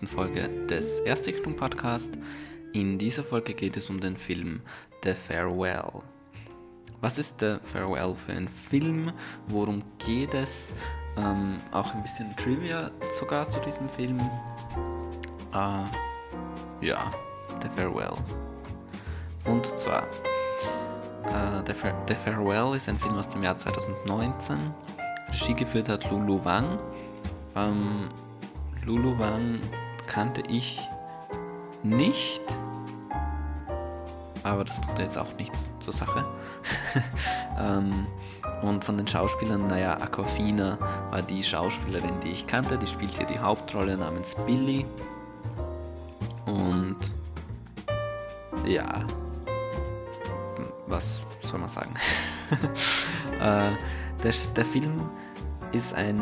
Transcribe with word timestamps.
181. 0.00 0.08
Folge 0.08 0.48
des 0.66 1.00
Erstichtung 1.00 1.54
Podcast. 1.56 2.12
In 2.72 2.96
dieser 2.96 3.22
Folge 3.22 3.52
geht 3.52 3.76
es 3.76 3.90
um 3.90 4.00
den 4.00 4.16
Film 4.16 4.62
The 5.04 5.12
Farewell. 5.12 6.02
Was 7.00 7.18
ist 7.18 7.40
The 7.40 7.56
Farewell 7.62 8.14
für 8.14 8.32
ein 8.32 8.48
Film? 8.48 9.12
Worum 9.48 9.82
geht 9.98 10.34
es? 10.34 10.72
Ähm, 11.18 11.56
auch 11.72 11.94
ein 11.94 12.02
bisschen 12.02 12.34
Trivia 12.36 12.90
sogar 13.18 13.48
zu 13.50 13.60
diesem 13.60 13.88
Film. 13.88 14.18
Äh, 15.52 16.86
ja, 16.86 17.10
The 17.62 17.68
Farewell. 17.76 18.14
Und 19.44 19.66
zwar, 19.78 20.02
äh, 21.24 21.62
The, 21.66 21.72
Fa 21.72 21.94
The 22.08 22.14
Farewell 22.14 22.76
ist 22.76 22.88
ein 22.88 22.96
Film 22.96 23.16
aus 23.16 23.28
dem 23.28 23.42
Jahr 23.42 23.56
2019. 23.56 24.58
Regie 25.28 25.54
geführt 25.54 25.88
hat 25.88 26.10
Lulu 26.10 26.44
Wang. 26.44 26.78
Ähm, 27.56 28.08
Lulu 28.84 29.18
Wang 29.18 29.60
kannte 30.10 30.42
ich 30.48 30.80
nicht, 31.84 32.42
aber 34.42 34.64
das 34.64 34.80
tut 34.80 34.98
jetzt 34.98 35.16
auch 35.16 35.32
nichts 35.38 35.70
zur 35.80 35.92
Sache. 35.92 36.24
ähm, 37.58 38.06
und 38.62 38.84
von 38.84 38.98
den 38.98 39.06
Schauspielern, 39.06 39.68
naja, 39.68 39.94
Aquafina 39.94 40.78
war 41.10 41.22
die 41.22 41.42
Schauspielerin, 41.44 42.18
die 42.20 42.32
ich 42.32 42.46
kannte, 42.46 42.76
die 42.76 42.88
spielt 42.88 43.12
hier 43.12 43.26
die 43.26 43.38
Hauptrolle 43.38 43.96
namens 43.96 44.34
Billy. 44.46 44.84
Und 46.46 46.98
ja, 48.66 49.06
was 50.88 51.22
soll 51.42 51.60
man 51.60 51.68
sagen? 51.68 51.94
äh, 53.40 53.70
der, 54.22 54.34
der 54.56 54.64
Film 54.64 55.00
ist 55.72 55.94
ein 55.94 56.20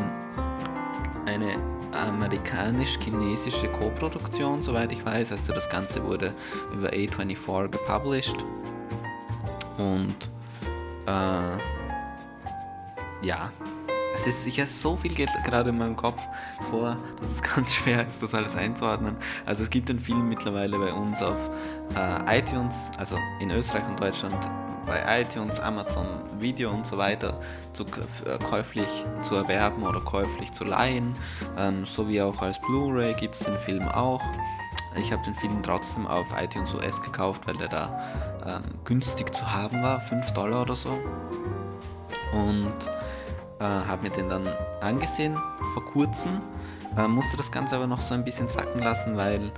eine 1.29 1.63
amerikanisch-chinesische 1.93 3.69
Co-Produktion, 3.69 4.63
soweit 4.63 4.93
ich 4.93 5.05
weiß. 5.05 5.33
Also 5.33 5.53
das 5.53 5.69
Ganze 5.69 6.03
wurde 6.05 6.33
über 6.73 6.89
A24 6.89 7.69
gepublished. 7.69 8.37
Und 9.77 10.17
äh, 11.07 11.59
ja, 13.27 13.53
es 14.15 14.27
ist 14.27 14.43
sicher 14.43 14.67
so 14.67 14.97
viel 14.97 15.15
geht 15.15 15.29
gerade 15.45 15.71
in 15.71 15.79
meinem 15.79 15.97
Kopf 15.97 16.21
vor, 16.71 16.97
dass 17.21 17.31
es 17.31 17.43
ganz 17.55 17.75
schwer 17.75 18.07
ist, 18.07 18.23
das 18.23 18.35
alles 18.35 18.57
einzuordnen. 18.57 19.17
Also 19.45 19.63
es 19.63 19.71
gibt 19.71 19.89
den 19.89 20.01
Film 20.01 20.29
mittlerweile 20.29 20.79
bei 20.79 20.93
uns 20.93 21.23
auf 21.23 21.37
äh, 21.95 22.39
iTunes, 22.39 22.91
also 22.97 23.17
in 23.41 23.51
Österreich 23.51 23.87
und 23.87 24.01
Deutschland 24.01 24.37
bei 24.89 25.21
iTunes, 25.21 25.61
Amazon 25.61 26.07
Video 26.41 26.71
und 26.71 26.87
so 26.87 26.99
weiter 26.99 27.39
zu, 27.75 27.85
äh, 27.85 28.39
käuflich 28.51 28.89
zu 29.23 29.37
erwerben 29.37 29.83
oder 29.83 30.01
käuflich 30.01 30.53
zu 30.53 30.65
leihen. 30.65 31.15
Ähm, 31.57 31.85
sowie 31.85 32.23
auch 32.23 32.41
als 32.41 32.61
Blu-ray 32.61 33.15
gibt 33.15 33.35
es 33.35 33.41
den 33.41 33.59
Film 33.59 33.87
auch. 33.89 34.23
Ich 34.97 35.13
habe 35.13 35.23
den 35.23 35.35
Film 35.35 35.63
trotzdem 35.63 36.07
auf 36.07 36.27
iTunes 36.43 36.75
US 36.75 37.01
gekauft, 37.03 37.47
weil 37.47 37.57
der 37.57 37.69
da 37.69 38.01
ähm, 38.47 38.63
günstig 38.85 39.35
zu 39.35 39.53
haben 39.53 39.83
war, 39.83 40.01
5 40.01 40.33
Dollar 40.33 40.63
oder 40.63 40.75
so. 40.75 40.91
Und 42.33 42.73
äh, 43.61 43.65
habe 43.65 44.03
mir 44.03 44.11
den 44.11 44.29
dann 44.29 44.49
angesehen 44.81 45.37
vor 45.75 45.85
kurzem. 45.85 46.41
Äh, 46.97 47.07
musste 47.07 47.37
das 47.37 47.53
Ganze 47.53 47.77
aber 47.77 47.87
noch 47.87 48.01
so 48.01 48.15
ein 48.15 48.25
bisschen 48.25 48.49
sacken 48.49 48.83
lassen, 48.83 49.17
weil 49.17 49.53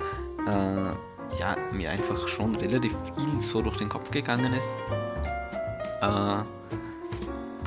äh, 0.46 1.38
ja, 1.38 1.56
mir 1.72 1.90
einfach 1.90 2.26
schon 2.26 2.56
relativ 2.56 2.92
viel 3.14 3.40
so 3.40 3.62
durch 3.62 3.76
den 3.76 3.88
Kopf 3.88 4.10
gegangen 4.10 4.52
ist. 4.52 4.76
Äh, 6.00 6.42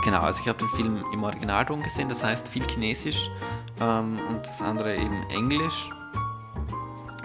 genau, 0.04 0.22
also 0.22 0.42
ich 0.42 0.48
habe 0.48 0.60
den 0.60 0.70
Film 0.70 1.04
im 1.14 1.24
Originalton 1.24 1.84
gesehen, 1.84 2.10
das 2.10 2.24
heißt 2.24 2.48
viel 2.48 2.66
Chinesisch 2.66 3.30
ähm, 3.80 4.20
und 4.30 4.46
das 4.46 4.62
andere 4.62 4.96
eben 4.96 5.24
Englisch. 5.30 5.90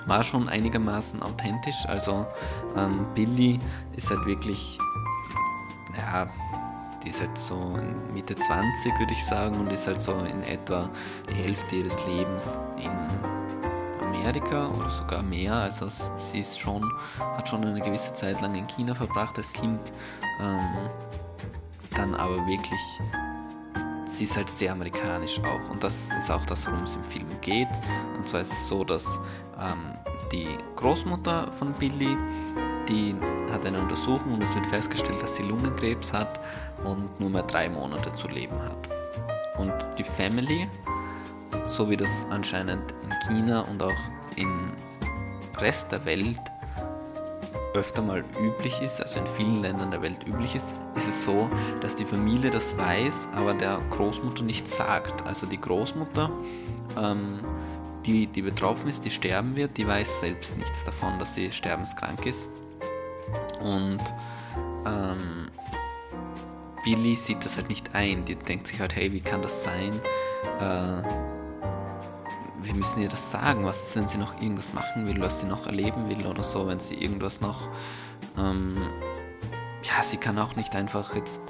War 0.07 0.25
schon 0.25 0.49
einigermaßen 0.49 1.23
authentisch, 1.23 1.87
also 1.87 2.27
ähm, 2.77 3.07
Billy 3.15 3.59
ist 3.95 4.09
halt 4.11 4.25
wirklich, 4.25 4.79
ja, 5.97 6.29
die 7.05 7.11
ist 7.11 7.21
halt 7.21 7.37
so 7.37 7.79
Mitte 8.15 8.35
20, 8.35 8.99
würde 8.99 9.13
ich 9.13 9.25
sagen, 9.27 9.57
und 9.57 9.71
ist 9.71 9.87
halt 9.87 10.01
so 10.01 10.13
in 10.21 10.43
etwa 10.45 10.89
die 11.31 11.35
Hälfte 11.35 11.77
ihres 11.77 12.07
Lebens 12.07 12.61
in 12.79 12.91
Amerika 14.29 14.69
oder 14.79 14.91
sogar 14.91 15.23
mehr. 15.23 15.55
Also 15.55 15.89
sie 16.19 16.41
ist 16.41 16.61
schon, 16.61 16.93
hat 17.19 17.49
schon 17.49 17.65
eine 17.65 17.81
gewisse 17.81 18.15
Zeit 18.15 18.41
lang 18.43 18.55
in 18.55 18.67
China 18.67 18.95
verbracht 18.95 19.39
als 19.39 19.51
Kind. 19.53 19.81
Ähm, 20.41 20.91
dann 21.97 22.15
aber 22.15 22.37
wirklich, 22.47 22.81
sie 24.13 24.25
ist 24.25 24.37
halt 24.37 24.51
sehr 24.51 24.73
amerikanisch 24.73 25.41
auch. 25.41 25.71
Und 25.71 25.83
das 25.83 26.13
ist 26.13 26.31
auch 26.31 26.45
das, 26.45 26.67
worum 26.67 26.83
es 26.83 26.97
im 26.97 27.05
Film 27.05 27.27
geht. 27.41 27.69
Und 28.17 28.29
zwar 28.29 28.43
ist 28.43 28.53
es 28.53 28.69
so, 28.69 28.85
dass 28.85 29.19
ähm, 29.59 29.95
die 30.31 30.59
Großmutter 30.77 31.51
von 31.53 31.73
Billy, 31.73 32.15
die 32.87 33.15
hat 33.51 33.65
eine 33.65 33.81
Untersuchung 33.81 34.35
und 34.35 34.43
es 34.43 34.55
wird 34.55 34.67
festgestellt, 34.67 35.23
dass 35.23 35.37
sie 35.37 35.43
Lungenkrebs 35.43 36.13
hat 36.13 36.39
und 36.85 37.19
nur 37.19 37.31
mehr 37.31 37.45
drei 37.45 37.71
Monate 37.71 38.15
zu 38.15 38.29
leben 38.29 38.61
hat. 38.63 38.89
Und 39.59 39.73
die 39.97 40.05
Family, 40.05 40.69
so 41.65 41.89
wie 41.89 41.97
das 41.97 42.27
anscheinend 42.31 42.95
in 43.03 43.11
China 43.27 43.63
und 43.63 43.83
auch 43.83 44.18
im 44.39 44.73
Rest 45.59 45.93
der 45.93 46.05
Welt 46.05 46.41
öfter 47.75 48.03
mal 48.03 48.25
üblich 48.41 48.81
ist, 48.81 49.01
also 49.01 49.21
in 49.21 49.27
vielen 49.27 49.63
Ländern 49.63 49.91
der 49.91 50.03
Welt 50.03 50.27
üblich 50.27 50.55
ist, 50.55 50.67
ist 50.97 51.09
es 51.09 51.25
so, 51.25 51.49
dass 51.81 51.95
die 51.97 52.05
Familie 52.05 52.51
das 52.51 52.77
weiß, 52.77 53.29
aber 53.35 53.55
der 53.55 53.81
Großmutter 53.91 54.43
nicht 54.43 54.69
sagt. 54.71 55.27
Also 55.27 55.47
die 55.47 55.61
Großmutter, 55.61 56.31
ähm, 57.01 57.39
die, 58.07 58.27
die 58.27 58.43
betroffen 58.43 58.89
ist, 58.89 59.05
die 59.05 59.11
sterben 59.11 59.55
wird, 59.57 59.77
die 59.77 59.87
weiß 59.87 60.21
selbst 60.21 60.57
nichts 60.57 60.85
davon, 60.85 61.19
dass 61.19 61.35
sie 61.35 61.51
sterbenskrank 61.51 62.27
ist. 62.27 62.51
Und 63.61 64.03
ähm, 64.87 65.49
Billy 66.85 67.17
sieht 67.17 67.45
das 67.45 67.57
halt 67.57 67.69
nicht 67.69 67.95
ein. 67.95 68.25
Die 68.25 68.35
denkt 68.35 68.67
sich 68.67 68.81
halt, 68.81 68.97
hey, 68.97 69.13
wie 69.13 69.21
kann 69.21 69.43
das 69.43 69.65
sein? 69.65 69.93
Äh, 70.61 71.38
wir 72.69 72.75
müssen 72.75 73.01
ihr 73.01 73.09
das 73.09 73.31
sagen. 73.31 73.65
Was 73.65 73.83
ist, 73.83 73.97
wenn 73.97 74.09
sie 74.09 74.19
noch 74.19 74.41
irgendwas 74.43 74.75
machen 74.75 75.07
will, 75.07 75.21
was 75.21 75.41
sie 75.41 75.47
noch 75.47 75.67
erleben 75.67 76.09
will 76.09 76.27
oder 76.27 76.43
so, 76.43 76.69
wenn 76.69 76.79
sie 76.79 76.97
irgendwas 76.97 77.41
noch. 77.41 77.63
Ähm, 78.37 78.77
ja, 79.83 80.03
sie 80.03 80.19
kann 80.19 80.39
auch 80.39 80.55
nicht 80.55 80.77
einfach 80.77 81.17
jetzt 81.17 81.41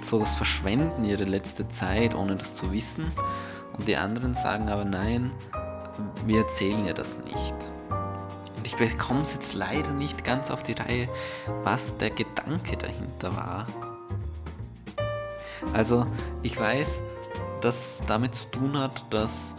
so 0.00 0.20
das 0.20 0.34
verschwenden, 0.34 1.04
ihre 1.04 1.24
letzte 1.24 1.68
Zeit, 1.68 2.14
ohne 2.14 2.36
das 2.36 2.54
zu 2.54 2.72
wissen. 2.72 3.06
Und 3.76 3.88
die 3.88 3.96
anderen 3.96 4.36
sagen 4.36 4.68
aber 4.68 4.84
nein, 4.84 5.32
wir 6.24 6.42
erzählen 6.42 6.84
ihr 6.86 6.94
das 6.94 7.18
nicht. 7.18 7.54
Und 8.56 8.66
ich 8.66 8.76
bekomme 8.76 9.22
es 9.22 9.34
jetzt 9.34 9.54
leider 9.54 9.90
nicht 9.90 10.24
ganz 10.24 10.52
auf 10.52 10.62
die 10.62 10.74
Reihe, 10.74 11.08
was 11.64 11.98
der 11.98 12.10
Gedanke 12.10 12.76
dahinter 12.76 13.34
war. 13.34 13.66
Also 15.72 16.06
ich 16.44 16.58
weiß, 16.58 17.02
dass 17.60 18.00
damit 18.06 18.36
zu 18.36 18.44
tun 18.46 18.78
hat, 18.78 19.02
dass 19.10 19.56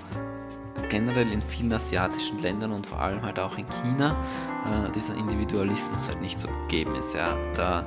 generell 0.90 1.32
in 1.32 1.42
vielen 1.42 1.72
asiatischen 1.72 2.42
Ländern 2.42 2.72
und 2.72 2.86
vor 2.86 3.00
allem 3.00 3.22
halt 3.22 3.40
auch 3.40 3.58
in 3.58 3.66
China 3.68 4.16
äh, 4.66 4.92
dieser 4.92 5.16
Individualismus 5.16 6.08
halt 6.08 6.22
nicht 6.22 6.40
so 6.40 6.48
gegeben 6.68 6.96
ist. 6.96 7.14
Ja. 7.16 7.38
Da 7.56 7.86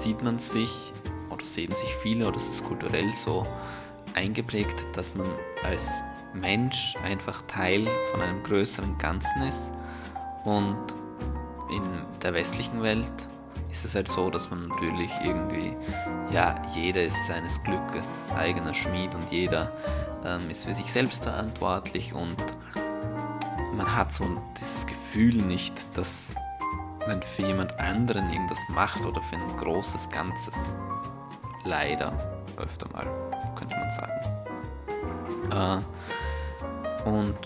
sieht 0.00 0.22
man 0.22 0.38
sich 0.38 0.92
oder 1.30 1.44
sehen 1.44 1.74
sich 1.74 1.94
viele 2.02 2.26
oder 2.26 2.36
es 2.36 2.48
ist 2.48 2.64
kulturell 2.64 3.12
so 3.14 3.46
eingeprägt, 4.14 4.84
dass 4.94 5.14
man 5.14 5.26
als 5.62 6.02
Mensch 6.34 6.94
einfach 7.04 7.42
Teil 7.42 7.88
von 8.12 8.20
einem 8.20 8.42
größeren 8.42 8.98
Ganzen 8.98 9.42
ist 9.48 9.72
und 10.44 10.76
in 11.70 11.82
der 12.22 12.34
westlichen 12.34 12.82
Welt 12.82 13.12
ist 13.74 13.84
es 13.84 13.94
halt 13.96 14.08
so, 14.08 14.30
dass 14.30 14.50
man 14.50 14.68
natürlich 14.68 15.10
irgendwie, 15.24 15.76
ja, 16.30 16.54
jeder 16.74 17.02
ist 17.02 17.26
seines 17.26 17.60
Glückes 17.64 18.30
eigener 18.38 18.72
Schmied 18.72 19.14
und 19.16 19.30
jeder 19.32 19.72
ähm, 20.24 20.48
ist 20.48 20.64
für 20.64 20.72
sich 20.72 20.92
selbst 20.92 21.24
verantwortlich 21.24 22.14
und 22.14 22.36
man 23.76 23.96
hat 23.96 24.12
so 24.12 24.24
dieses 24.60 24.86
Gefühl 24.86 25.34
nicht, 25.34 25.74
dass 25.98 26.36
man 27.08 27.20
für 27.20 27.42
jemand 27.42 27.76
anderen 27.80 28.30
irgendwas 28.30 28.60
macht 28.68 29.04
oder 29.04 29.20
für 29.20 29.34
ein 29.36 29.56
großes 29.56 30.08
Ganzes. 30.08 30.76
Leider 31.64 32.12
öfter 32.56 32.86
mal, 32.92 33.06
könnte 33.56 33.74
man 33.76 33.90
sagen. 35.50 35.82
Äh, 37.04 37.08
und 37.08 37.38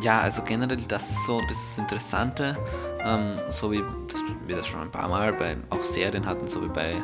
ja, 0.00 0.20
also 0.20 0.42
generell, 0.42 0.82
das 0.88 1.10
ist 1.10 1.26
so 1.26 1.40
das 1.48 1.78
Interessante, 1.78 2.56
ähm, 3.04 3.34
so 3.50 3.70
wie 3.70 3.82
das, 4.08 4.20
wir 4.46 4.56
das 4.56 4.66
schon 4.66 4.80
ein 4.80 4.90
paar 4.90 5.08
Mal 5.08 5.32
bei 5.32 5.56
auch 5.70 5.82
Serien 5.82 6.26
hatten, 6.26 6.46
so 6.46 6.62
wie 6.62 6.72
bei 6.72 6.94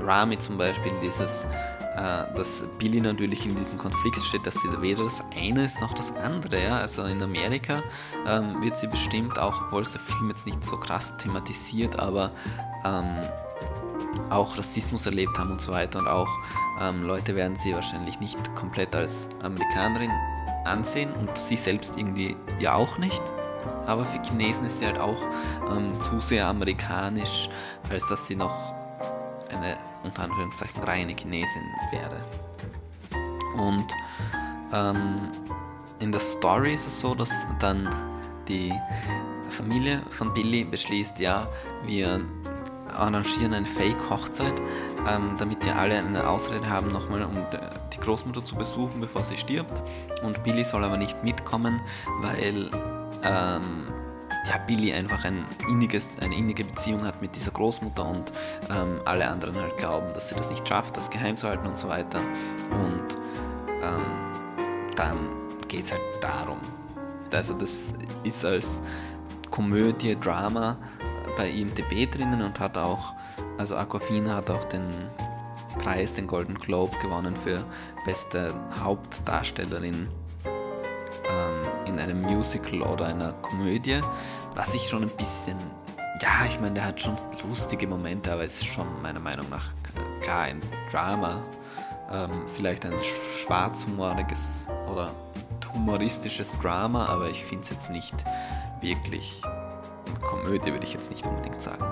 Rami 0.00 0.38
zum 0.38 0.58
Beispiel, 0.58 0.92
dieses, 1.02 1.44
äh, 1.96 2.24
dass 2.34 2.64
Billy 2.78 3.00
natürlich 3.00 3.46
in 3.46 3.56
diesem 3.56 3.78
Konflikt 3.78 4.18
steht, 4.18 4.46
dass 4.46 4.54
sie 4.54 4.68
weder 4.80 5.04
das 5.04 5.22
eine 5.36 5.64
ist 5.64 5.80
noch 5.80 5.94
das 5.94 6.14
andere. 6.16 6.62
Ja? 6.62 6.78
Also 6.78 7.04
in 7.04 7.22
Amerika 7.22 7.82
ähm, 8.26 8.62
wird 8.62 8.78
sie 8.78 8.86
bestimmt 8.86 9.38
auch, 9.38 9.62
obwohl 9.66 9.82
es 9.82 9.92
der 9.92 10.00
Film 10.00 10.30
jetzt 10.30 10.46
nicht 10.46 10.62
so 10.64 10.76
krass 10.76 11.16
thematisiert, 11.18 11.98
aber 11.98 12.30
ähm, 12.84 13.20
auch 14.30 14.56
Rassismus 14.56 15.06
erlebt 15.06 15.38
haben 15.38 15.52
und 15.52 15.60
so 15.60 15.72
weiter 15.72 15.98
und 15.98 16.08
auch 16.08 16.28
ähm, 16.80 17.04
Leute 17.04 17.34
werden 17.34 17.56
sie 17.56 17.74
wahrscheinlich 17.74 18.18
nicht 18.20 18.54
komplett 18.54 18.94
als 18.94 19.28
Amerikanerin 19.42 20.10
ansehen 20.64 21.12
und 21.14 21.38
sie 21.38 21.56
selbst 21.56 21.96
irgendwie 21.96 22.36
ja 22.58 22.74
auch 22.74 22.98
nicht. 22.98 23.22
Aber 23.86 24.04
für 24.04 24.22
Chinesen 24.22 24.66
ist 24.66 24.78
sie 24.78 24.86
halt 24.86 24.98
auch 24.98 25.20
ähm, 25.70 25.92
zu 26.00 26.20
sehr 26.20 26.46
amerikanisch, 26.46 27.48
als 27.90 28.06
dass 28.08 28.26
sie 28.26 28.36
noch 28.36 28.54
eine 29.50 29.76
unter 30.02 30.24
Anführungszeichen 30.24 30.82
reine 30.84 31.14
Chinesin 31.14 31.64
wäre. 31.90 32.20
Und 33.56 33.86
ähm, 34.72 35.30
in 35.98 36.12
der 36.12 36.20
Story 36.20 36.74
ist 36.74 36.86
es 36.86 37.00
so, 37.00 37.14
dass 37.14 37.30
dann 37.58 37.88
die 38.48 38.72
Familie 39.50 40.02
von 40.10 40.32
Billy 40.34 40.64
beschließt, 40.64 41.18
ja, 41.20 41.46
wir 41.84 42.20
arrangieren 42.96 43.54
eine 43.54 43.66
Fake-Hochzeit, 43.66 44.54
ähm, 45.08 45.34
damit 45.38 45.64
wir 45.64 45.76
alle 45.76 45.98
eine 45.98 46.28
Ausrede 46.28 46.68
haben, 46.68 46.88
nochmal 46.88 47.22
um 47.22 47.36
die 47.92 47.98
Großmutter 47.98 48.44
zu 48.44 48.56
besuchen, 48.56 49.00
bevor 49.00 49.24
sie 49.24 49.36
stirbt. 49.36 49.82
Und 50.22 50.42
Billy 50.42 50.64
soll 50.64 50.84
aber 50.84 50.96
nicht 50.96 51.22
mitkommen, 51.22 51.80
weil 52.22 52.70
ähm, 53.22 53.88
ja, 54.48 54.58
Billy 54.66 54.92
einfach 54.92 55.24
ein 55.24 55.44
inniges, 55.68 56.06
eine 56.20 56.34
innige 56.34 56.64
Beziehung 56.64 57.04
hat 57.04 57.20
mit 57.20 57.34
dieser 57.34 57.50
Großmutter 57.50 58.08
und 58.08 58.32
ähm, 58.70 59.00
alle 59.04 59.28
anderen 59.28 59.56
halt 59.60 59.76
glauben, 59.76 60.12
dass 60.14 60.28
sie 60.28 60.34
das 60.34 60.50
nicht 60.50 60.66
schafft, 60.66 60.96
das 60.96 61.10
geheim 61.10 61.36
zu 61.36 61.48
halten 61.48 61.66
und 61.66 61.78
so 61.78 61.88
weiter. 61.88 62.20
Und 62.70 63.16
ähm, 63.82 64.04
dann 64.94 65.18
geht 65.68 65.84
es 65.84 65.92
halt 65.92 66.02
darum. 66.20 66.58
Also 67.32 67.54
das 67.54 67.92
ist 68.22 68.44
als 68.44 68.80
Komödie, 69.50 70.16
Drama 70.18 70.76
bei 71.36 71.48
IMDB 71.48 72.10
drinnen 72.10 72.42
und 72.42 72.58
hat 72.58 72.78
auch, 72.78 73.14
also 73.58 73.76
Aquafina 73.76 74.36
hat 74.36 74.50
auch 74.50 74.64
den 74.64 74.82
Preis, 75.78 76.14
den 76.14 76.26
Golden 76.26 76.54
Globe 76.54 76.96
gewonnen 76.98 77.36
für 77.36 77.62
beste 78.04 78.54
Hauptdarstellerin 78.82 80.08
ähm, 80.44 81.86
in 81.86 81.98
einem 81.98 82.22
Musical 82.22 82.82
oder 82.82 83.06
einer 83.06 83.32
Komödie, 83.34 84.00
was 84.54 84.74
ich 84.74 84.88
schon 84.88 85.02
ein 85.02 85.10
bisschen, 85.10 85.58
ja, 86.20 86.46
ich 86.48 86.58
meine, 86.60 86.74
der 86.74 86.86
hat 86.86 87.00
schon 87.00 87.16
lustige 87.46 87.86
Momente, 87.86 88.32
aber 88.32 88.44
es 88.44 88.60
ist 88.60 88.66
schon 88.66 88.86
meiner 89.02 89.20
Meinung 89.20 89.48
nach 89.50 89.70
klar 90.22 90.42
ein 90.42 90.60
Drama, 90.90 91.42
ähm, 92.10 92.30
vielleicht 92.54 92.86
ein 92.86 92.94
schwarzhumoriges 93.02 94.68
oder 94.90 95.12
humoristisches 95.74 96.58
Drama, 96.60 97.06
aber 97.06 97.28
ich 97.28 97.44
finde 97.44 97.64
es 97.64 97.70
jetzt 97.70 97.90
nicht 97.90 98.14
wirklich 98.80 99.42
Komödie, 100.26 100.72
würde 100.72 100.84
ich 100.84 100.92
jetzt 100.92 101.10
nicht 101.10 101.24
unbedingt 101.26 101.60
sagen. 101.60 101.84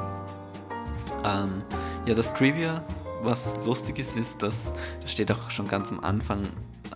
Ähm, 1.24 1.62
ja, 2.06 2.14
das 2.14 2.34
Trivia, 2.34 2.82
was 3.22 3.58
lustig 3.64 3.98
ist, 3.98 4.16
ist, 4.16 4.42
dass 4.42 4.72
das 5.00 5.10
steht 5.10 5.32
auch 5.32 5.50
schon 5.50 5.66
ganz 5.68 5.90
am 5.90 6.00
Anfang 6.00 6.42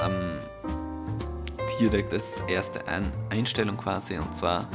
ähm, 0.01 0.39
direkt 1.81 2.13
als 2.13 2.43
erste 2.49 2.87
Ein 2.89 3.11
Einstellung 3.31 3.77
quasi 3.77 4.19
und 4.19 4.37
zwar 4.37 4.69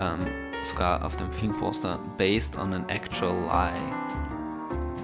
ähm, 0.00 0.26
sogar 0.62 1.04
auf 1.04 1.16
dem 1.16 1.30
Filmposter 1.32 1.98
based 2.18 2.56
on 2.58 2.74
an 2.74 2.88
actual 2.88 3.32
lie. 3.32 4.09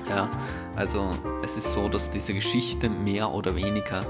Ja, 0.09 0.31
also 0.77 1.11
es 1.43 1.57
ist 1.57 1.73
so, 1.73 1.89
dass 1.89 2.11
diese 2.11 2.33
Geschichte 2.33 2.89
mehr 2.89 3.31
oder 3.31 3.57
weniger 3.57 4.05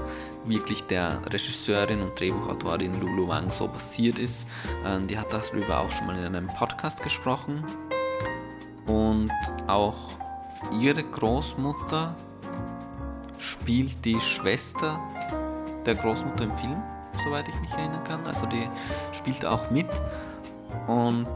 wirklich 0.45 0.83
der 0.83 1.21
Regisseurin 1.31 2.01
und 2.01 2.19
Drehbuchautorin 2.19 2.99
Lulu 2.99 3.27
Wang 3.27 3.49
so 3.49 3.67
passiert 3.67 4.19
ist. 4.19 4.47
Ähm, 4.85 5.07
die 5.07 5.17
hat 5.17 5.33
darüber 5.33 5.79
auch 5.79 5.91
schon 5.91 6.07
mal 6.07 6.17
in 6.17 6.25
einem 6.25 6.47
Podcast 6.47 7.01
gesprochen. 7.03 7.63
Und 8.85 9.31
auch 9.67 10.17
ihre 10.79 11.03
Großmutter 11.03 12.15
spielt 13.37 14.05
die 14.05 14.19
Schwester 14.19 14.99
der 15.85 15.95
Großmutter 15.95 16.45
im 16.45 16.55
Film, 16.55 16.81
soweit 17.23 17.47
ich 17.49 17.59
mich 17.59 17.71
erinnern 17.71 18.03
kann. 18.03 18.25
Also 18.25 18.45
die 18.45 18.69
spielt 19.11 19.45
auch 19.45 19.69
mit. 19.71 19.89
Und. 20.87 21.27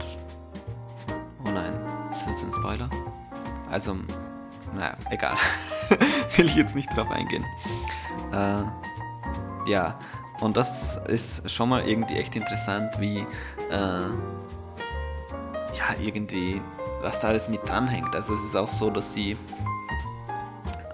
Oh 1.44 1.50
nein, 1.52 1.74
ist 2.10 2.26
das 2.26 2.44
ein 2.44 2.52
Spoiler? 2.52 2.88
Also, 3.70 3.96
naja, 4.74 4.96
egal. 5.10 5.36
Will 6.36 6.46
ich 6.46 6.56
jetzt 6.56 6.74
nicht 6.74 6.94
drauf 6.96 7.10
eingehen. 7.10 7.44
Äh, 8.32 9.70
ja, 9.70 9.98
und 10.40 10.56
das 10.56 10.96
ist 11.08 11.50
schon 11.50 11.68
mal 11.68 11.86
irgendwie 11.88 12.14
echt 12.14 12.34
interessant, 12.34 12.98
wie 12.98 13.18
äh, 13.70 14.10
ja 15.74 15.94
irgendwie 16.00 16.60
was 17.02 17.18
da 17.18 17.28
alles 17.28 17.48
mit 17.48 17.68
dranhängt. 17.68 18.14
Also 18.14 18.34
es 18.34 18.44
ist 18.44 18.56
auch 18.56 18.72
so, 18.72 18.88
dass 18.90 19.12
sie 19.12 19.36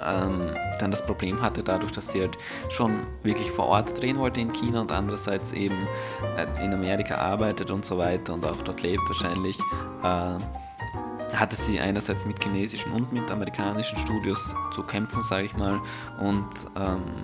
ähm, 0.04 0.54
dann 0.80 0.90
das 0.90 1.04
Problem 1.04 1.40
hatte, 1.42 1.62
dadurch, 1.62 1.92
dass 1.92 2.10
sie 2.12 2.20
halt 2.22 2.38
schon 2.70 2.98
wirklich 3.22 3.50
vor 3.50 3.66
Ort 3.66 4.00
drehen 4.00 4.19
wollte 4.19 4.40
in 4.40 4.52
China 4.52 4.80
und 4.80 4.92
andererseits 4.92 5.52
eben 5.52 5.86
äh, 6.36 6.64
in 6.64 6.72
Amerika 6.72 7.16
arbeitet 7.16 7.70
und 7.70 7.84
so 7.84 7.98
weiter 7.98 8.34
und 8.34 8.44
auch 8.46 8.56
dort 8.64 8.82
lebt 8.82 9.02
wahrscheinlich, 9.08 9.58
äh, 10.02 10.38
hatte 11.34 11.56
sie 11.56 11.80
einerseits 11.80 12.25
mit 12.25 12.42
chinesischen 12.42 12.92
und 12.92 13.12
mit 13.12 13.30
amerikanischen 13.30 13.98
Studios 13.98 14.54
zu 14.72 14.82
kämpfen, 14.82 15.22
sage 15.22 15.44
ich 15.44 15.56
mal, 15.56 15.80
und 16.20 16.48
ähm, 16.76 17.22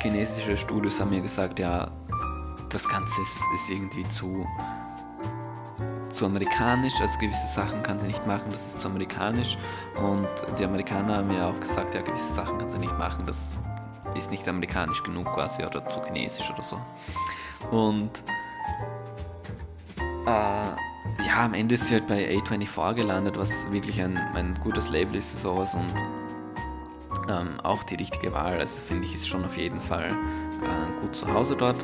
chinesische 0.00 0.56
Studios 0.56 1.00
haben 1.00 1.10
mir 1.10 1.20
gesagt, 1.20 1.58
ja, 1.58 1.90
das 2.70 2.88
Ganze 2.88 3.20
ist, 3.22 3.42
ist 3.54 3.70
irgendwie 3.70 4.08
zu, 4.08 4.46
zu 6.10 6.26
amerikanisch, 6.26 7.00
also 7.00 7.18
gewisse 7.18 7.48
Sachen 7.48 7.82
kann 7.82 7.98
sie 7.98 8.06
nicht 8.06 8.26
machen, 8.26 8.46
das 8.50 8.68
ist 8.68 8.80
zu 8.80 8.88
amerikanisch. 8.88 9.58
Und 10.00 10.28
die 10.58 10.64
Amerikaner 10.64 11.16
haben 11.16 11.28
mir 11.28 11.44
auch 11.44 11.58
gesagt, 11.58 11.94
ja, 11.94 12.02
gewisse 12.02 12.32
Sachen 12.32 12.58
kann 12.58 12.70
sie 12.70 12.78
nicht 12.78 12.96
machen, 12.98 13.26
das 13.26 13.56
ist 14.16 14.30
nicht 14.30 14.46
amerikanisch 14.48 15.02
genug 15.02 15.26
quasi 15.34 15.64
oder 15.64 15.86
zu 15.86 16.00
chinesisch 16.02 16.50
oder 16.50 16.62
so. 16.62 16.80
Und 17.70 18.10
äh, 20.26 20.89
ja, 21.30 21.44
am 21.44 21.54
Ende 21.54 21.76
ist 21.76 21.86
sie 21.86 21.94
halt 21.94 22.08
bei 22.08 22.28
A24 22.28 22.94
gelandet, 22.94 23.38
was 23.38 23.70
wirklich 23.70 24.02
ein, 24.02 24.16
ein 24.34 24.58
gutes 24.60 24.90
Label 24.90 25.14
ist 25.14 25.30
für 25.30 25.36
sowas 25.36 25.74
und 25.74 25.94
ähm, 27.30 27.60
auch 27.62 27.84
die 27.84 27.94
richtige 27.94 28.32
Wahl. 28.32 28.58
Also 28.58 28.84
finde 28.84 29.06
ich, 29.06 29.14
ist 29.14 29.28
schon 29.28 29.44
auf 29.44 29.56
jeden 29.56 29.80
Fall 29.80 30.06
äh, 30.06 31.00
gut 31.00 31.14
zu 31.14 31.32
Hause 31.32 31.54
dort. 31.54 31.76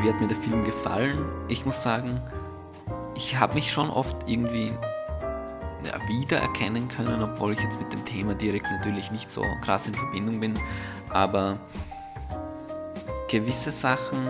Wie 0.00 0.08
hat 0.08 0.20
mir 0.20 0.28
der 0.28 0.36
Film 0.36 0.64
gefallen? 0.64 1.18
Ich 1.48 1.66
muss 1.66 1.82
sagen, 1.82 2.20
ich 3.16 3.36
habe 3.36 3.54
mich 3.54 3.72
schon 3.72 3.90
oft 3.90 4.16
irgendwie 4.28 4.68
ja, 5.84 6.08
wiedererkennen 6.08 6.86
können, 6.86 7.20
obwohl 7.20 7.54
ich 7.54 7.60
jetzt 7.60 7.80
mit 7.80 7.92
dem 7.92 8.04
Thema 8.04 8.34
direkt 8.34 8.70
natürlich 8.70 9.10
nicht 9.10 9.28
so 9.28 9.42
krass 9.60 9.88
in 9.88 9.94
Verbindung 9.94 10.38
bin. 10.38 10.54
Aber 11.10 11.58
gewisse 13.28 13.72
Sachen 13.72 14.28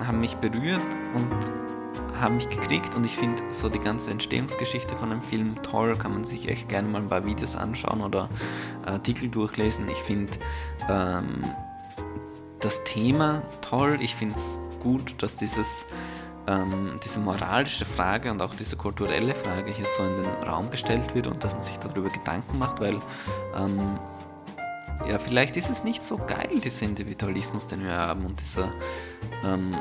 haben 0.00 0.20
mich 0.20 0.36
berührt 0.36 0.80
und 1.14 1.63
haben 2.24 2.36
mich 2.36 2.48
gekriegt 2.48 2.94
und 2.94 3.04
ich 3.04 3.16
finde 3.16 3.42
so 3.50 3.68
die 3.68 3.78
ganze 3.78 4.10
Entstehungsgeschichte 4.10 4.96
von 4.96 5.10
dem 5.10 5.22
Film 5.22 5.62
toll, 5.62 5.94
kann 5.94 6.14
man 6.14 6.24
sich 6.24 6.48
echt 6.48 6.70
gerne 6.70 6.88
mal 6.88 7.02
ein 7.02 7.08
paar 7.08 7.26
Videos 7.26 7.54
anschauen 7.54 8.00
oder 8.00 8.30
Artikel 8.86 9.28
durchlesen. 9.28 9.86
Ich 9.90 9.98
finde 9.98 10.32
ähm, 10.88 11.42
das 12.60 12.82
Thema 12.84 13.42
toll, 13.60 13.98
ich 14.00 14.14
finde 14.14 14.36
es 14.36 14.58
gut, 14.82 15.22
dass 15.22 15.36
dieses, 15.36 15.84
ähm, 16.46 16.98
diese 17.04 17.20
moralische 17.20 17.84
Frage 17.84 18.30
und 18.30 18.40
auch 18.40 18.54
diese 18.54 18.76
kulturelle 18.76 19.34
Frage 19.34 19.70
hier 19.70 19.84
so 19.84 20.02
in 20.02 20.22
den 20.22 20.48
Raum 20.48 20.70
gestellt 20.70 21.14
wird 21.14 21.26
und 21.26 21.44
dass 21.44 21.52
man 21.52 21.62
sich 21.62 21.76
darüber 21.76 22.08
Gedanken 22.08 22.58
macht, 22.58 22.80
weil 22.80 23.00
ähm, 23.54 23.98
ja, 25.06 25.18
vielleicht 25.18 25.58
ist 25.58 25.68
es 25.68 25.84
nicht 25.84 26.02
so 26.02 26.16
geil, 26.16 26.58
dieser 26.64 26.86
Individualismus, 26.86 27.66
den 27.66 27.84
wir 27.84 27.94
haben 27.94 28.24
und 28.24 28.40
dieser 28.40 28.72
ähm, 29.44 29.72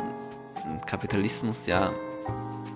Kapitalismus, 0.85 1.67
ja, 1.67 1.93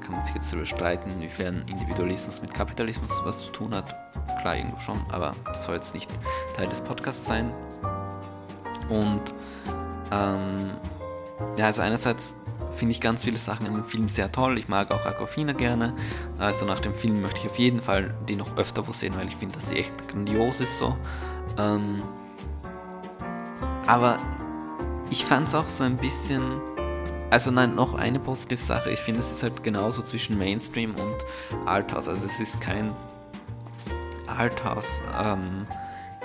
kann 0.01 0.15
man 0.15 0.23
sich 0.23 0.35
jetzt 0.35 0.51
darüber 0.51 0.65
streiten, 0.65 1.09
inwiefern 1.11 1.65
Individualismus 1.67 2.41
mit 2.41 2.53
Kapitalismus 2.53 3.09
was 3.23 3.39
zu 3.39 3.51
tun 3.51 3.75
hat. 3.75 3.95
Klar, 4.41 4.55
irgendwo 4.55 4.79
schon, 4.79 4.99
aber 5.11 5.33
das 5.45 5.65
soll 5.65 5.75
jetzt 5.75 5.93
nicht 5.93 6.09
Teil 6.55 6.67
des 6.67 6.81
Podcasts 6.81 7.27
sein. 7.27 7.51
Und 8.89 9.33
ähm, 10.11 10.71
ja, 11.57 11.65
also 11.65 11.81
einerseits 11.81 12.35
finde 12.75 12.93
ich 12.93 13.01
ganz 13.01 13.23
viele 13.23 13.37
Sachen 13.37 13.65
in 13.65 13.73
dem 13.73 13.83
Film 13.83 14.07
sehr 14.07 14.31
toll. 14.31 14.57
Ich 14.57 14.67
mag 14.67 14.91
auch 14.91 15.05
Aquafina 15.05 15.53
gerne. 15.53 15.93
Also 16.37 16.65
nach 16.65 16.79
dem 16.79 16.93
Film 16.93 17.21
möchte 17.21 17.41
ich 17.41 17.47
auf 17.47 17.59
jeden 17.59 17.81
Fall 17.81 18.13
die 18.29 18.35
noch 18.35 18.55
öfter 18.57 18.87
wo 18.87 18.91
sehen, 18.91 19.15
weil 19.17 19.27
ich 19.27 19.35
finde, 19.35 19.55
dass 19.55 19.65
die 19.65 19.77
echt 19.77 20.07
grandios 20.07 20.61
ist 20.61 20.77
so. 20.77 20.95
Ähm, 21.57 22.01
aber 23.87 24.17
ich 25.09 25.25
fand 25.25 25.47
es 25.47 25.55
auch 25.55 25.67
so 25.67 25.83
ein 25.83 25.97
bisschen 25.97 26.61
also 27.29 27.51
nein, 27.51 27.75
noch 27.75 27.95
eine 27.95 28.19
positive 28.19 28.61
Sache. 28.61 28.91
Ich 28.91 28.99
finde, 28.99 29.19
es 29.19 29.31
ist 29.31 29.43
halt 29.43 29.63
genauso 29.63 30.01
zwischen 30.01 30.37
Mainstream 30.37 30.95
und 30.95 31.67
Arthouse. 31.67 32.07
Also 32.07 32.25
es 32.25 32.39
ist 32.39 32.61
kein 32.61 32.91
Arthouse 34.27 35.01
ähm, 35.21 35.67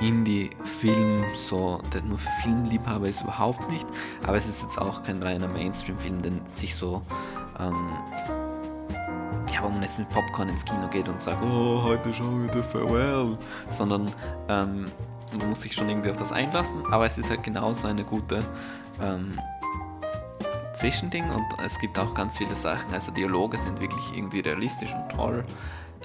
Indie-Film, 0.01 1.25
so, 1.35 1.81
der 1.93 2.03
nur 2.03 2.19
für 2.19 2.31
Filmliebhaber 2.43 3.09
ist 3.09 3.23
überhaupt 3.23 3.71
nicht. 3.71 3.87
Aber 4.25 4.37
es 4.37 4.49
ist 4.49 4.63
jetzt 4.63 4.79
auch 4.81 5.03
kein 5.03 5.23
reiner 5.23 5.49
Mainstream-Film, 5.49 6.23
der 6.23 6.33
sich 6.47 6.75
so 6.75 7.03
ähm, 7.59 7.99
ja, 9.53 9.63
wo 9.63 9.69
man 9.69 9.83
jetzt 9.83 9.99
mit 9.99 10.09
Popcorn 10.09 10.49
ins 10.49 10.65
Kino 10.65 10.89
geht 10.89 11.09
und 11.09 11.21
sagt, 11.21 11.45
oh, 11.45 11.83
heute 11.83 12.13
schauen 12.13 12.47
wir 12.47 12.53
The 12.53 12.63
Farewell, 12.63 13.37
sondern 13.69 14.07
ähm, 14.49 14.87
man 15.39 15.49
muss 15.49 15.63
sich 15.63 15.75
schon 15.75 15.89
irgendwie 15.89 16.11
auf 16.11 16.17
das 16.17 16.33
einlassen, 16.33 16.77
aber 16.91 17.07
es 17.07 17.19
ist 17.19 17.31
halt 17.31 17.43
genauso 17.43 17.87
eine 17.87 18.05
gute 18.05 18.41
ähm, 19.01 19.39
Zwischending 20.75 21.29
und 21.31 21.47
es 21.65 21.79
gibt 21.79 21.99
auch 21.99 22.15
ganz 22.15 22.39
viele 22.39 22.57
Sachen. 22.57 22.93
Also 22.93 23.13
Dialoge 23.13 23.57
sind 23.57 23.81
wirklich 23.81 24.17
irgendwie 24.17 24.41
realistisch 24.41 24.95
und 24.95 25.09
toll. 25.11 25.45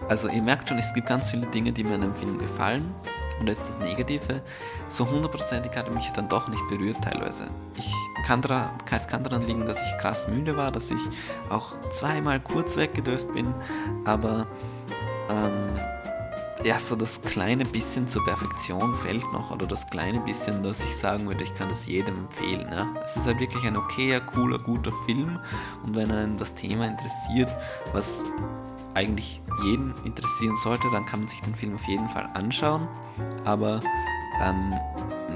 Also 0.10 0.30
ihr 0.30 0.42
merkt 0.42 0.70
schon, 0.70 0.78
es 0.78 0.94
gibt 0.94 1.08
ganz 1.08 1.32
viele 1.32 1.48
Dinge, 1.48 1.72
die 1.72 1.84
mir 1.84 1.96
an 1.96 2.02
dem 2.02 2.16
Film 2.16 2.38
gefallen. 2.38 2.94
Und 3.40 3.48
jetzt 3.48 3.70
das 3.70 3.78
Negative, 3.78 4.42
so 4.88 5.08
hundertprozentig 5.08 5.72
hat 5.76 5.88
er 5.88 5.94
mich 5.94 6.10
dann 6.12 6.28
doch 6.28 6.48
nicht 6.48 6.68
berührt 6.70 6.98
teilweise. 7.04 7.48
Ich 7.78 7.94
kann 8.26 8.42
daran, 8.42 8.70
es 8.92 9.08
kann 9.08 9.24
daran 9.24 9.44
liegen, 9.44 9.66
dass 9.66 9.82
ich 9.82 9.98
krass 10.00 10.28
müde 10.28 10.58
war, 10.58 10.72
dass 10.72 10.90
ich 10.90 11.02
auch 11.50 11.80
zweimal 11.92 12.40
kurz 12.40 12.78
weggedöst 12.78 13.34
bin, 13.34 13.54
aber 14.06 14.48
ähm, 15.30 15.80
ja, 16.68 16.78
so 16.80 16.98
das 16.98 17.22
kleine 17.22 17.64
bisschen 17.64 18.10
zur 18.10 18.26
Perfektion 18.26 18.94
fällt 18.94 19.24
noch 19.32 19.52
oder 19.52 19.66
das 19.66 19.90
kleine 19.90 20.20
bisschen, 20.20 20.64
dass 20.64 20.84
ich 20.84 20.94
sagen 20.98 21.26
würde, 21.26 21.46
ich 21.46 21.54
kann 21.54 21.70
das 21.70 21.86
jedem 21.86 22.26
empfehlen. 22.26 22.68
Ja? 22.70 22.86
Es 23.06 23.16
ist 23.16 23.26
halt 23.26 23.40
wirklich 23.40 23.66
ein 23.66 23.78
okayer, 23.78 24.20
cooler, 24.20 24.60
guter 24.60 24.92
Film 25.06 25.40
und 25.86 25.96
wenn 25.96 26.12
einen 26.12 26.38
das 26.38 26.56
Thema 26.56 26.86
interessiert, 26.86 27.50
was 27.94 28.26
eigentlich 28.96 29.42
jeden 29.64 29.94
interessieren 30.04 30.58
sollte, 30.58 30.92
dann 30.92 31.06
kann 31.06 31.22
man 31.22 31.30
sich 31.30 31.40
den 31.40 31.56
Film 31.56 31.76
auf 31.76 31.88
jeden 31.88 32.10
Fall 32.10 32.28
anschauen, 32.34 32.86
aber 33.46 33.80
ähm, 34.44 34.74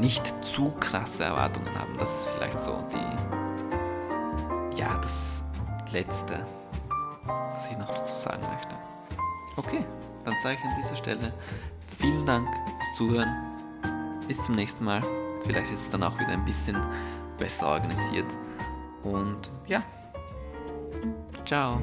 nicht 0.02 0.34
zu 0.44 0.72
krasse 0.82 1.24
Erwartungen 1.24 1.74
haben. 1.80 1.96
Das 1.98 2.14
ist 2.14 2.28
vielleicht 2.28 2.62
so 2.62 2.78
die, 2.92 4.78
ja, 4.78 4.90
das 5.02 5.46
Letzte, 5.94 6.46
was 7.54 7.72
ich 7.72 7.78
noch 7.78 7.90
dazu 7.90 8.18
sagen 8.18 8.44
möchte. 8.52 8.76
Okay 9.56 9.86
dann 10.26 10.36
sage 10.42 10.58
ich 10.60 10.64
an 10.64 10.76
dieser 10.78 10.96
Stelle 10.96 11.34
vielen 11.98 12.26
Dank 12.26 12.48
fürs 12.48 12.98
Zuhören. 12.98 13.36
Bis 14.28 14.42
zum 14.44 14.56
nächsten 14.56 14.86
Mal. 14.86 15.02
Vielleicht 15.44 15.72
ist 15.72 15.82
es 15.82 15.90
dann 15.90 16.04
auch 16.04 16.18
wieder 16.20 16.30
ein 16.30 16.46
bisschen 16.46 16.78
besser 17.38 17.68
organisiert. 17.68 18.28
Und 19.04 19.50
ja, 19.68 19.84
ciao. 21.46 21.80